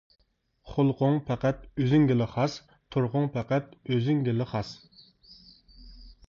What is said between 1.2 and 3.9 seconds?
پەقەت ئۆزۈڭگىلا خاس، تۇرقۇڭ پەقەت